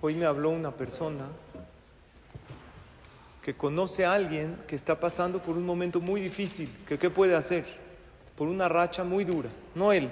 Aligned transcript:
Hoy 0.00 0.14
me 0.14 0.26
habló 0.26 0.50
una 0.50 0.70
persona 0.70 1.26
que 3.42 3.54
conoce 3.56 4.04
a 4.04 4.12
alguien 4.12 4.56
que 4.68 4.76
está 4.76 5.00
pasando 5.00 5.42
por 5.42 5.56
un 5.56 5.66
momento 5.66 6.00
muy 6.00 6.20
difícil, 6.20 6.72
que 6.86 6.98
qué 6.98 7.10
puede 7.10 7.34
hacer, 7.34 7.64
por 8.36 8.46
una 8.46 8.68
racha 8.68 9.02
muy 9.02 9.24
dura, 9.24 9.48
no 9.74 9.92
él, 9.92 10.10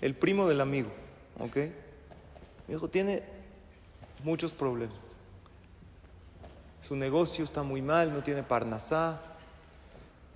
el 0.00 0.14
primo 0.14 0.48
del 0.48 0.60
amigo, 0.60 0.88
¿ok? 1.38 1.56
Mi 2.66 2.74
hijo 2.74 2.88
tiene 2.88 3.22
muchos 4.24 4.52
problemas. 4.52 4.98
Su 6.82 6.96
negocio 6.96 7.44
está 7.44 7.62
muy 7.62 7.82
mal, 7.82 8.12
no 8.12 8.22
tiene 8.22 8.42
parnasá. 8.42 9.20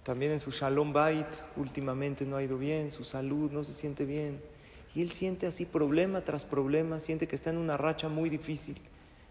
También 0.02 0.32
en 0.32 0.40
su 0.40 0.50
shalom 0.50 0.92
bait 0.92 1.26
últimamente 1.56 2.26
no 2.26 2.36
ha 2.36 2.42
ido 2.42 2.58
bien, 2.58 2.90
su 2.90 3.04
salud 3.04 3.50
no 3.50 3.64
se 3.64 3.72
siente 3.72 4.04
bien. 4.04 4.40
Y 4.95 5.02
él 5.02 5.12
siente 5.12 5.46
así 5.46 5.64
problema 5.64 6.22
tras 6.22 6.45
problema, 6.45 7.00
siente 7.00 7.27
que 7.27 7.34
está 7.34 7.50
en 7.50 7.58
una 7.58 7.77
racha 7.77 8.08
muy 8.08 8.29
difícil. 8.29 8.77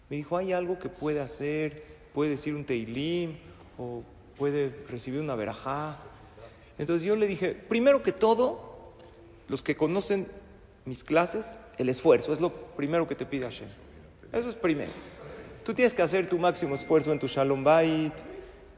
Me 0.09 0.17
dijo, 0.17 0.37
¿hay 0.37 0.53
algo 0.53 0.79
que 0.79 0.89
puede 0.89 1.21
hacer? 1.21 1.83
¿Puede 2.13 2.31
decir 2.31 2.55
un 2.55 2.65
teilim? 2.65 3.37
¿O 3.77 4.03
puede 4.37 4.75
recibir 4.89 5.21
una 5.21 5.35
verajá? 5.35 5.99
Entonces 6.77 7.05
yo 7.05 7.15
le 7.15 7.27
dije, 7.27 7.53
primero 7.53 8.01
que 8.01 8.11
todo, 8.11 8.93
los 9.47 9.61
que 9.61 9.75
conocen 9.75 10.27
mis 10.85 11.03
clases, 11.03 11.57
el 11.77 11.89
esfuerzo, 11.89 12.33
es 12.33 12.41
lo 12.41 12.51
primero 12.51 13.07
que 13.07 13.15
te 13.15 13.25
pide 13.25 13.43
Hashem. 13.43 13.69
Eso 14.31 14.49
es 14.49 14.55
primero. 14.55 14.91
Tú 15.63 15.73
tienes 15.75 15.93
que 15.93 16.01
hacer 16.01 16.27
tu 16.27 16.39
máximo 16.39 16.73
esfuerzo 16.73 17.11
en 17.11 17.19
tu 17.19 17.27
shalom 17.27 17.63
bait, 17.63 18.13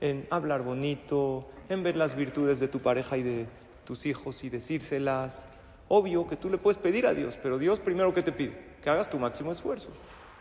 en 0.02 0.28
hablar 0.30 0.64
bonito, 0.64 1.48
en 1.70 1.82
ver 1.82 1.96
las 1.96 2.16
virtudes 2.16 2.60
de 2.60 2.68
tu 2.68 2.80
pareja 2.80 3.18
y 3.18 3.24
de 3.24 3.46
tus 3.86 4.06
hijos 4.06 4.44
y 4.44 4.50
decírselas. 4.50 5.48
Obvio 5.88 6.28
que 6.28 6.36
tú 6.36 6.50
le 6.50 6.58
puedes 6.58 6.78
pedir 6.78 7.06
a 7.06 7.14
Dios, 7.14 7.38
pero 7.42 7.58
Dios 7.58 7.80
primero 7.80 8.14
que 8.14 8.24
te 8.24 8.32
pide, 8.32 8.58
que 8.82 8.90
hagas 8.90 9.10
tu 9.10 9.20
máximo 9.20 9.52
esfuerzo. 9.52 9.90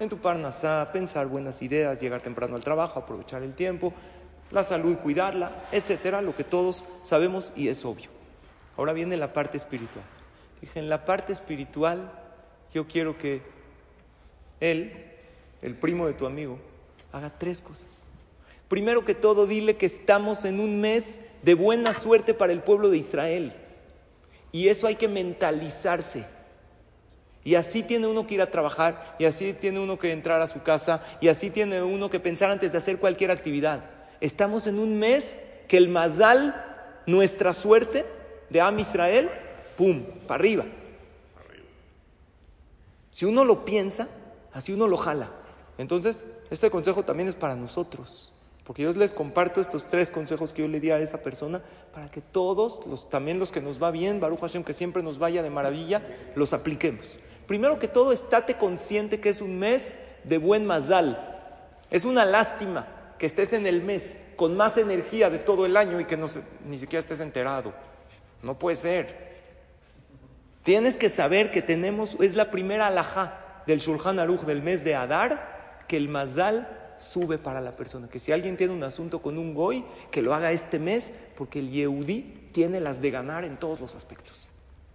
En 0.01 0.09
tu 0.09 0.19
parnasá, 0.19 0.91
pensar 0.93 1.27
buenas 1.27 1.63
ideas, 1.63 2.01
llegar 2.01 2.23
temprano 2.23 2.57
al 2.57 2.65
trabajo, 2.65 2.99
aprovechar 2.99 3.43
el 3.43 3.55
tiempo, 3.55 3.93
la 4.51 4.65
salud, 4.65 4.97
cuidarla, 4.99 5.67
etcétera, 5.73 6.23
lo 6.23 6.35
que 6.35 6.45
todos 6.45 6.85
sabemos 7.03 7.53
y 7.57 7.69
es 7.69 7.85
obvio. 7.85 8.11
Ahora 8.77 8.93
viene 8.93 9.17
la 9.17 9.33
parte 9.33 9.57
espiritual. 9.57 10.05
Dije, 10.61 10.79
en 10.79 10.89
la 10.89 11.05
parte 11.05 11.33
espiritual, 11.33 12.11
yo 12.73 12.87
quiero 12.87 13.19
que 13.19 13.43
él, 14.61 14.93
el 15.61 15.75
primo 15.75 16.07
de 16.07 16.15
tu 16.15 16.27
amigo, 16.27 16.59
haga 17.13 17.31
tres 17.37 17.61
cosas. 17.61 18.07
Primero 18.69 19.05
que 19.05 19.15
todo, 19.15 19.47
dile 19.47 19.77
que 19.77 19.87
estamos 19.87 20.45
en 20.45 20.61
un 20.61 20.81
mes 20.81 21.21
de 21.43 21.55
buena 21.55 21.93
suerte 21.93 22.33
para 22.33 22.53
el 22.53 22.63
pueblo 22.63 22.89
de 22.89 22.99
Israel. 22.99 23.55
Y 24.53 24.69
eso 24.69 24.87
hay 24.87 24.97
que 24.97 25.09
mentalizarse. 25.09 26.27
Y 27.45 27.57
así 27.57 27.83
tiene 27.83 28.07
uno 28.07 28.27
que 28.27 28.35
ir 28.35 28.43
a 28.43 28.51
trabajar, 28.51 29.17
y 29.19 29.25
así 29.25 29.53
tiene 29.53 29.81
uno 29.81 29.99
que 29.99 30.13
entrar 30.13 30.41
a 30.41 30.47
su 30.47 30.63
casa, 30.63 31.03
y 31.21 31.29
así 31.29 31.51
tiene 31.51 31.83
uno 31.83 32.09
que 32.09 32.21
pensar 32.21 32.51
antes 32.51 32.71
de 32.71 32.79
hacer 32.79 32.99
cualquier 32.99 33.33
actividad. 33.33 33.85
Estamos 34.21 34.69
en 34.69 34.79
un 34.79 34.99
mes 34.99 35.41
que 35.67 35.77
el 35.77 35.89
Mazal, 35.89 36.55
nuestra 37.07 37.53
suerte 37.53 38.07
de 38.51 38.61
Am 38.61 38.79
Israel, 38.79 39.29
¡pum!, 39.77 40.05
para 40.27 40.41
arriba. 40.41 40.65
Si 43.11 43.25
uno 43.25 43.45
lo 43.45 43.65
piensa, 43.65 44.09
así 44.53 44.73
uno 44.73 44.87
lo 44.87 44.97
jala. 44.97 45.31
Entonces, 45.79 46.27
este 46.51 46.71
consejo 46.71 47.05
también 47.05 47.29
es 47.29 47.35
para 47.35 47.57
nosotros. 47.57 48.32
Porque 48.65 48.83
yo 48.83 48.93
les 48.93 49.13
comparto 49.13 49.61
estos 49.61 49.89
tres 49.89 50.11
consejos 50.11 50.53
que 50.53 50.63
yo 50.63 50.69
le 50.69 50.79
di 50.79 50.91
a 50.91 50.99
esa 50.99 51.19
persona 51.19 51.61
para 51.93 52.09
que 52.09 52.21
todos, 52.21 52.87
los, 52.87 53.11
también 53.11 53.39
los 53.39 53.51
que 53.51 53.61
nos 53.61 53.83
va 53.83 53.91
bien, 53.91 54.21
Baruch 54.21 54.41
Hashem, 54.41 54.63
que 54.63 54.73
siempre 54.73 55.03
nos 55.03 55.19
vaya 55.19 55.43
de 55.43 55.51
maravilla, 55.51 56.03
los 56.37 56.53
apliquemos. 56.53 57.19
Primero 57.47 57.79
que 57.79 57.89
todo, 57.89 58.13
estate 58.13 58.55
consciente 58.55 59.21
que 59.21 59.31
es 59.31 59.41
un 59.41 59.59
mes 59.59 59.97
de 60.23 60.39
buen 60.39 60.65
mazal. 60.65 61.29
Es 61.91 62.05
una 62.05 62.25
lástima 62.25 62.87
que 63.19 63.27
estés 63.27 63.53
en 63.53 63.67
el 63.67 63.83
mes 63.83 64.17
con 64.37 64.57
más 64.57 64.79
energía 64.79 65.29
de 65.29 65.39
todo 65.39 65.67
el 65.67 65.77
año 65.77 66.01
y 66.01 66.05
que 66.05 66.17
no 66.17 66.27
ni 66.65 66.79
siquiera 66.79 67.01
estés 67.01 67.21
enterado. 67.21 67.73
No 68.43 68.59
puede 68.59 68.77
ser. 68.77 69.33
Tienes 70.63 70.97
que 70.97 71.09
saber 71.09 71.51
que 71.51 71.63
tenemos, 71.63 72.17
es 72.21 72.37
la 72.37 72.51
primera 72.51 72.87
alajá 72.87 73.63
del 73.67 73.81
Shulchan 73.81 74.21
Aruch 74.21 74.43
del 74.43 74.63
mes 74.63 74.85
de 74.85 74.95
Adar, 74.95 75.85
que 75.89 75.97
el 75.97 76.09
mazal 76.09 76.82
sube 77.03 77.39
para 77.39 77.61
la 77.61 77.77
persona. 77.77 78.09
Que 78.09 78.19
si 78.19 78.33
alguien 78.33 78.57
tiene 78.57 78.73
un 78.73 78.83
asunto 78.83 79.21
con 79.21 79.39
un 79.39 79.55
goy, 79.55 79.85
que 80.11 80.23
lo 80.23 80.35
haga 80.35 80.53
este 80.53 80.79
mes, 80.79 81.13
porque 81.37 81.59
el 81.59 81.71
Yehudí 81.71 82.49
tiene 82.53 82.81
las 82.81 83.03
de 83.03 83.11
ganar 83.11 83.45
en 83.45 83.57
todos 83.57 83.81
los 83.81 83.95
aspectos. 83.95 84.51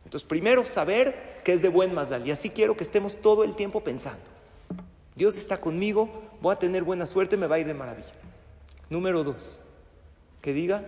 Entonces, 0.06 0.28
primero 0.28 0.63
saber 0.63 1.41
que 1.44 1.53
es 1.53 1.62
de 1.62 1.69
buen 1.69 1.94
mazal. 1.94 2.25
Y 2.28 2.31
así 2.31 2.50
quiero 2.50 2.78
que 2.78 2.84
estemos 2.84 3.17
todo 3.17 3.44
el 3.44 3.56
tiempo 3.56 3.84
pensando. 3.84 4.23
Dios 5.16 5.38
está 5.38 5.59
conmigo, 5.59 6.09
voy 6.41 6.53
a 6.53 6.59
tener 6.59 6.84
buena 6.84 7.06
suerte, 7.06 7.38
me 7.38 7.47
va 7.47 7.56
a 7.56 7.59
ir 7.59 7.67
de 7.67 7.73
maravilla. 7.73 8.13
Número 8.90 9.23
dos, 9.23 9.62
que 10.41 10.53
diga, 10.53 10.85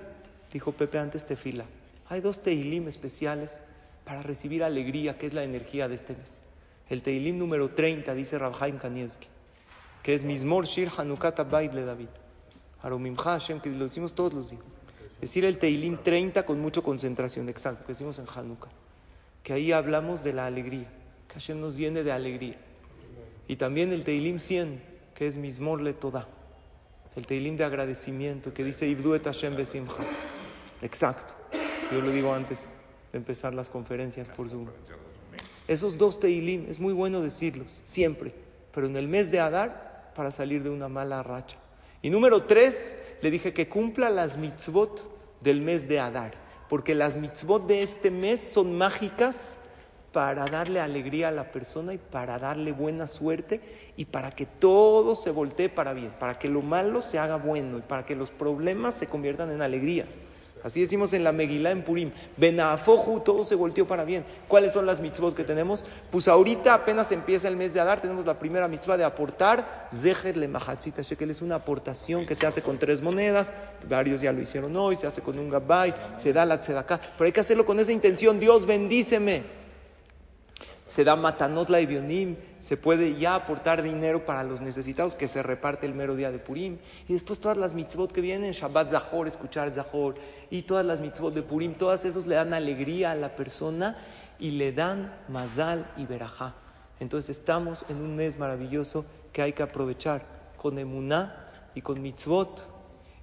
dijo 0.53 0.72
Pepe 0.72 1.00
antes, 1.00 1.25
tefila. 1.25 1.66
Hay 2.08 2.22
dos 2.22 2.41
teilim 2.41 2.88
especiales 2.88 3.63
para 4.06 4.22
recibir 4.22 4.63
alegría, 4.63 5.18
que 5.18 5.25
es 5.25 5.34
la 5.34 5.44
energía 5.44 5.88
de 5.88 5.96
este 5.96 6.16
mes. 6.16 6.44
El 6.90 7.02
teilim 7.02 7.38
número 7.38 7.69
30, 7.72 8.13
dice 8.13 8.38
Rabhaim 8.40 8.78
Kanievski 8.78 9.28
que 10.03 10.13
es 10.13 10.23
Mismor 10.23 10.65
Shir 10.65 10.89
Hanukat 10.97 11.39
Abait 11.39 11.73
le 11.73 11.83
David. 11.83 12.09
Hashem, 12.81 13.59
que 13.59 13.69
lo 13.69 13.85
decimos 13.85 14.13
todos 14.13 14.33
los 14.33 14.51
días. 14.51 14.79
Decir 15.19 15.43
el 15.43 15.57
Teilim 15.57 15.97
30 15.97 16.45
con 16.45 16.61
mucha 16.61 16.81
concentración, 16.81 17.49
exacto, 17.49 17.83
que 17.83 17.91
decimos 17.91 18.19
en 18.19 18.25
Hanukkah. 18.33 18.69
Que 19.43 19.53
ahí 19.53 19.71
hablamos 19.71 20.23
de 20.23 20.33
la 20.33 20.45
alegría, 20.45 20.87
que 21.27 21.33
Hashem 21.33 21.59
nos 21.59 21.77
llene 21.77 22.03
de 22.03 22.11
alegría. 22.11 22.55
Y 23.47 23.57
también 23.57 23.91
el 23.91 24.03
Teilim 24.03 24.39
100, 24.39 24.81
que 25.13 25.27
es 25.27 25.35
Mismor 25.35 25.81
le. 25.81 25.95
El 27.16 27.25
Teilim 27.25 27.57
de 27.57 27.66
agradecimiento, 27.66 28.53
que 28.53 28.63
dice 28.63 28.87
Ibduet 28.87 29.25
Hashem 29.25 29.55
Besimcha. 29.55 30.03
Exacto. 30.81 31.33
Yo 31.91 31.99
lo 31.99 32.11
digo 32.11 32.33
antes 32.33 32.69
de 33.11 33.17
empezar 33.17 33.53
las 33.53 33.67
conferencias 33.67 34.29
por 34.29 34.47
Zoom. 34.47 34.67
Esos 35.67 35.97
dos 35.97 36.19
Teilim, 36.19 36.69
es 36.69 36.79
muy 36.79 36.93
bueno 36.93 37.21
decirlos, 37.21 37.81
siempre. 37.83 38.33
Pero 38.73 38.87
en 38.87 38.95
el 38.95 39.07
mes 39.07 39.31
de 39.31 39.39
Adar 39.39 39.88
para 40.19 40.31
salir 40.31 40.63
de 40.63 40.69
una 40.69 40.90
mala 40.90 41.24
racha. 41.24 41.56
Y 42.02 42.09
número 42.09 42.44
tres, 42.44 42.97
le 43.22 43.31
dije 43.31 43.53
que 43.53 43.69
cumpla 43.69 44.09
las 44.09 44.35
mitzvot 44.35 45.40
del 45.40 45.62
mes 45.62 45.88
de 45.88 46.02
Adar, 46.02 46.34
porque 46.68 46.94
las 46.94 47.16
mitzvot 47.16 47.66
de 47.66 47.84
este 47.84 48.12
mes 48.12 48.41
son 48.41 48.78
mágicas 48.78 49.59
para 50.12 50.46
darle 50.47 50.81
alegría 50.81 51.29
a 51.29 51.31
la 51.31 51.53
persona 51.53 51.94
y 51.94 51.97
para 51.97 52.38
darle 52.38 52.74
buena 52.74 53.08
suerte 53.08 53.62
y 53.96 54.03
para 54.03 54.31
que 54.31 54.46
todo 54.46 55.16
se 55.16 55.31
voltee 55.31 55.69
para 55.69 55.94
bien, 55.94 56.12
para 56.19 56.38
que 56.38 56.50
lo 56.50 56.62
malo 56.62 57.02
se 57.02 57.18
haga 57.18 57.38
bueno 57.38 57.78
y 57.78 57.81
para 57.81 58.06
que 58.06 58.18
los 58.18 58.29
problemas 58.29 58.96
se 58.96 59.08
conviertan 59.08 59.50
en 59.52 59.62
alegrías. 59.62 60.24
Así 60.64 60.81
decimos 60.81 61.14
en 61.14 61.24
la 61.24 61.31
Megilá 61.31 61.72
en 61.72 61.84
Purim. 61.84 62.12
Benafoju, 62.38 63.22
todo 63.22 63.44
se 63.44 63.56
volteó 63.56 63.88
para 63.88 64.03
bien. 64.03 64.25
¿Cuáles 64.47 64.74
son 64.74 64.86
las 64.86 65.00
mitzvot 65.00 65.36
que 65.36 65.44
tenemos? 65.44 65.86
Pues 66.12 66.28
ahorita 66.28 66.74
apenas 66.74 67.12
empieza 67.12 67.47
el 67.47 67.56
mes 67.56 67.74
de 67.74 67.80
Adar, 67.80 68.02
tenemos 68.02 68.25
la 68.25 68.38
primera 68.38 68.68
mitzvah 68.68 68.97
de 68.97 69.03
aportar. 69.03 69.88
Zeher 69.94 70.38
le 70.38 70.47
mahatzita 70.47 71.02
shekel 71.02 71.31
es 71.31 71.42
una 71.42 71.56
aportación 71.56 72.25
que 72.25 72.36
se 72.36 72.47
hace 72.47 72.62
con 72.62 72.78
tres 72.78 73.02
monedas. 73.02 73.52
Varios 73.88 74.22
ya 74.22 74.34
lo 74.34 74.42
hicieron 74.42 74.75
hoy, 74.75 74.96
se 74.96 75.08
hace 75.08 75.22
con 75.22 75.40
un 75.40 75.50
gabay, 75.50 75.94
se 76.18 76.34
da 76.34 76.46
la 76.46 76.59
tzedaká. 76.59 77.00
Pero 77.18 77.26
hay 77.26 77.31
que 77.31 77.40
hacerlo 77.40 77.66
con 77.66 77.80
esa 77.80 77.91
intención. 77.91 78.40
Dios 78.40 78.66
bendíceme 78.66 79.59
se 80.89 81.03
da 81.03 81.16
matanot 81.16 81.69
la 81.69 81.79
ibionim, 81.81 82.35
se 82.57 82.75
puede 82.75 83.16
ya 83.16 83.35
aportar 83.35 83.83
dinero 83.83 84.25
para 84.25 84.41
los 84.41 84.59
necesitados 84.59 85.16
que 85.16 85.27
se 85.27 85.44
reparte 85.44 85.85
el 85.85 85.94
mero 85.94 86.16
día 86.16 86.31
de 86.31 86.39
Purim. 86.39 86.79
Y 87.07 87.13
después 87.13 87.38
todas 87.38 87.59
las 87.59 87.75
mitzvot 87.75 88.11
que 88.11 88.22
vienen, 88.22 88.53
Shabbat 88.53 88.89
Zahor, 88.89 89.28
escuchar 89.28 89.72
Zahor, 89.72 90.16
y 90.49 90.63
todas 90.63 90.83
las 90.83 90.99
mitzvot 90.99 91.35
de 91.35 91.44
Purim, 91.44 91.75
todas 91.75 92.05
esos 92.05 92.25
le 92.25 92.33
dan 92.33 92.55
alegría 92.55 93.11
a 93.11 93.16
la 93.16 93.35
persona 93.35 93.97
y 94.39 94.49
le 94.49 94.72
dan 94.72 95.13
mazal 95.28 95.94
y 95.95 96.07
verajá. 96.07 96.55
Entonces 96.99 97.38
estamos 97.38 97.85
en 97.88 97.97
un 97.97 98.16
mes 98.16 98.39
maravilloso 98.39 99.05
que 99.31 99.44
hay 99.44 99.53
que 99.53 99.61
aprovechar 99.61 100.25
con 100.58 100.79
emuná 100.79 101.52
y 101.75 101.81
con 101.81 102.02
mitzvot 102.02 102.67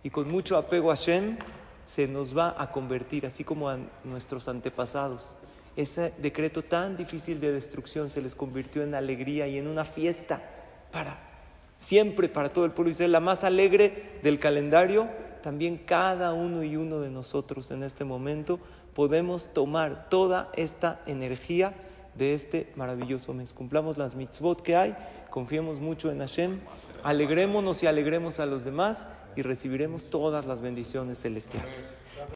y 0.05 0.11
con 0.11 0.31
mucho 0.31 0.57
apego 0.57 0.93
a 0.93 0.97
Hashem 0.97 1.37
se 1.85 2.07
nos 2.07 2.37
va 2.37 2.55
a 2.57 2.71
convertir, 2.71 3.27
así 3.27 3.43
como 3.43 3.69
a 3.69 3.77
nuestros 4.05 4.47
antepasados 4.47 5.35
ese 5.77 6.13
decreto 6.19 6.63
tan 6.63 6.97
difícil 6.97 7.41
de 7.41 7.53
destrucción 7.53 8.11
se 8.11 8.23
les 8.23 8.35
convirtió 8.35 8.83
en 8.83 8.95
alegría 8.95 9.47
y 9.47 9.59
en 9.59 9.69
una 9.69 9.85
fiesta 9.85 10.43
para 10.91 11.19
siempre 11.77 12.29
para 12.29 12.49
todo 12.49 12.65
el 12.65 12.73
pueblo 12.73 12.91
Israel, 12.91 13.13
la 13.13 13.21
más 13.21 13.45
alegre 13.45 14.19
del 14.23 14.39
calendario. 14.39 15.09
También 15.43 15.77
cada 15.77 16.33
uno 16.33 16.65
y 16.65 16.77
uno 16.77 16.99
de 17.01 17.11
nosotros 17.11 17.71
en 17.71 17.83
este 17.83 18.05
momento 18.05 18.59
podemos 18.95 19.53
tomar 19.53 20.09
toda 20.09 20.51
esta 20.57 21.03
energía 21.07 21.75
de 22.15 22.35
este 22.35 22.73
maravilloso 22.75 23.35
mes. 23.35 23.53
Cumplamos 23.53 23.99
las 23.99 24.15
mitzvot 24.15 24.63
que 24.63 24.75
hay, 24.75 24.97
confiemos 25.31 25.79
mucho 25.79 26.11
en 26.11 26.19
Hashem, 26.19 26.61
alegrémonos 27.05 27.83
y 27.83 27.87
alegremos 27.87 28.41
a 28.41 28.47
los 28.47 28.65
demás 28.65 29.07
y 29.37 29.43
recibiremos 29.43 30.07
todas 30.07 30.47
las 30.47 30.63
bendiciones 30.63 31.21
celestiales. 31.21 31.95